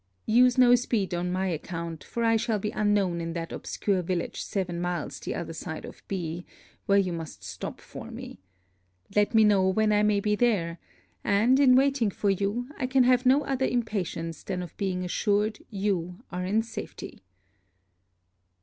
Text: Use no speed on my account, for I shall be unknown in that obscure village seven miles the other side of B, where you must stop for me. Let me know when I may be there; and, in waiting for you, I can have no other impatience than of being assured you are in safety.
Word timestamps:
Use 0.25 0.57
no 0.57 0.73
speed 0.73 1.13
on 1.13 1.31
my 1.31 1.45
account, 1.45 2.03
for 2.03 2.23
I 2.23 2.35
shall 2.35 2.57
be 2.57 2.71
unknown 2.71 3.21
in 3.21 3.33
that 3.33 3.51
obscure 3.51 4.01
village 4.01 4.41
seven 4.41 4.81
miles 4.81 5.19
the 5.19 5.35
other 5.35 5.53
side 5.53 5.85
of 5.85 6.01
B, 6.07 6.43
where 6.87 6.97
you 6.97 7.13
must 7.13 7.43
stop 7.43 7.79
for 7.79 8.09
me. 8.09 8.39
Let 9.15 9.35
me 9.35 9.43
know 9.43 9.69
when 9.69 9.91
I 9.91 10.01
may 10.01 10.19
be 10.19 10.35
there; 10.35 10.79
and, 11.23 11.59
in 11.59 11.75
waiting 11.75 12.09
for 12.09 12.31
you, 12.31 12.67
I 12.79 12.87
can 12.87 13.03
have 13.03 13.27
no 13.27 13.43
other 13.43 13.67
impatience 13.67 14.41
than 14.41 14.63
of 14.63 14.75
being 14.75 15.03
assured 15.05 15.59
you 15.69 16.23
are 16.31 16.45
in 16.47 16.63
safety. 16.63 17.21